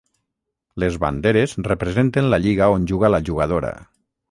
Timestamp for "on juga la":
2.79-3.23